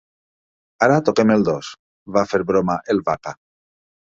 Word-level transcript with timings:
Ara 0.87 0.95
toquem 1.09 1.33
el 1.35 1.45
dos! 1.49 1.69
—va 2.15 2.25
fer 2.33 2.43
broma 2.53 2.79
el 2.95 3.07
Vaca. 3.11 3.37